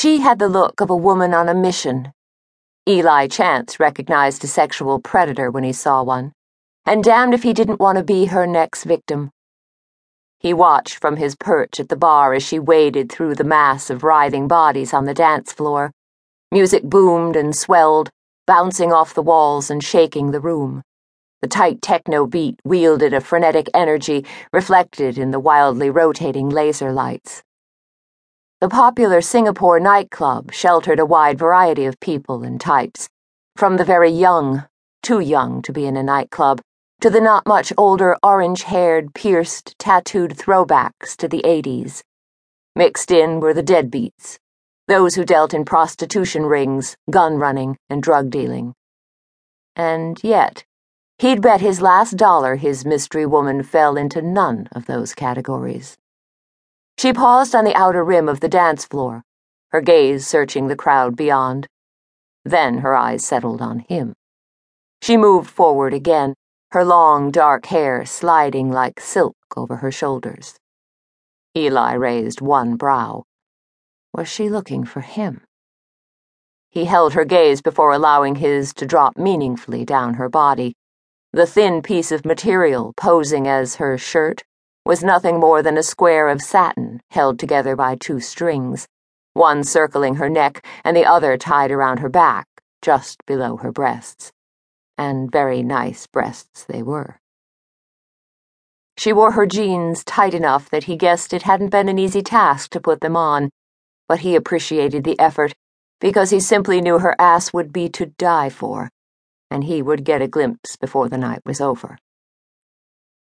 [0.00, 2.14] She had the look of a woman on a mission.
[2.88, 6.32] Eli Chance recognized a sexual predator when he saw one,
[6.86, 9.30] and damned if he didn't want to be her next victim.
[10.38, 14.02] He watched from his perch at the bar as she waded through the mass of
[14.02, 15.92] writhing bodies on the dance floor.
[16.50, 18.08] Music boomed and swelled,
[18.46, 20.80] bouncing off the walls and shaking the room.
[21.42, 27.42] The tight techno beat wielded a frenetic energy reflected in the wildly rotating laser lights.
[28.60, 33.08] The popular Singapore nightclub sheltered a wide variety of people and types,
[33.56, 34.66] from the very young,
[35.02, 36.60] too young to be in a nightclub,
[37.00, 42.02] to the not much older orange haired, pierced, tattooed throwbacks to the 80s.
[42.76, 44.38] Mixed in were the deadbeats,
[44.88, 48.74] those who dealt in prostitution rings, gun running, and drug dealing.
[49.74, 50.66] And yet,
[51.16, 55.96] he'd bet his last dollar his mystery woman fell into none of those categories.
[57.00, 59.24] She paused on the outer rim of the dance floor,
[59.70, 61.66] her gaze searching the crowd beyond.
[62.44, 64.12] Then her eyes settled on him.
[65.00, 66.34] She moved forward again
[66.72, 70.56] her long, dark hair sliding like silk over her shoulders.
[71.56, 73.24] Eli raised one brow.
[74.12, 75.40] Was she looking for him?
[76.68, 80.74] He held her gaze before allowing his to drop meaningfully down her body.
[81.32, 84.42] The thin piece of material posing as her shirt
[84.84, 88.86] was nothing more than a square of satin held together by two strings,
[89.34, 92.46] one circling her neck and the other tied around her back,
[92.82, 94.32] just below her breasts
[95.00, 97.18] and very nice breasts they were.
[98.98, 102.70] She wore her jeans tight enough that he guessed it hadn't been an easy task
[102.72, 103.48] to put them on,
[104.08, 105.54] but he appreciated the effort
[106.00, 108.90] because he simply knew her ass would be to die for,
[109.50, 111.96] and he would get a glimpse before the night was over.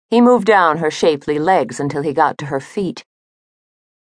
[0.09, 3.05] He moved down her shapely legs until he got to her feet.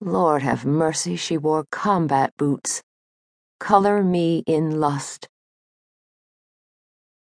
[0.01, 2.83] Lord have mercy, she wore combat boots.
[3.61, 5.29] Color me in lust.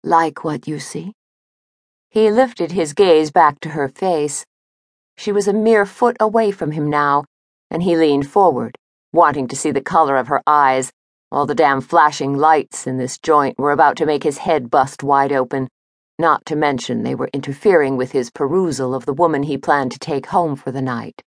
[0.02, 1.14] Like what you see?
[2.09, 4.46] He lifted his gaze back to her face.
[5.18, 7.25] She was a mere foot away from him now,
[7.69, 8.78] and he leaned forward,
[9.12, 10.91] wanting to see the color of her eyes,
[11.30, 15.03] while the damn flashing lights in this joint were about to make his head bust
[15.03, 15.68] wide open,
[16.19, 20.00] not to mention they were interfering with his perusal of the woman he planned to
[20.00, 21.22] take home for the night.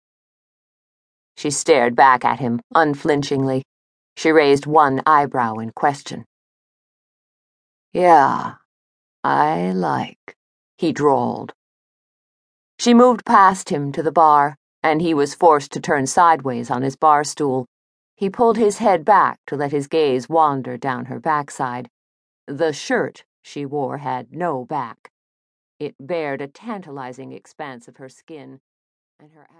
[1.38, 3.64] She stared back at him, unflinchingly.
[4.16, 6.26] She raised one eyebrow in question.
[7.94, 8.56] Yeah,
[9.24, 10.36] I like,
[10.78, 11.54] he drawled.
[12.78, 16.84] She moved past him to the bar, and he was forced to turn sideways on
[16.84, 17.66] his bar stool.
[18.16, 21.90] He pulled his head back to let his gaze wander down her backside.
[22.48, 25.12] The shirt she wore had no back.
[25.80, 28.60] It bared a tantalizing expanse of her skin,
[29.20, 29.56] and her ass.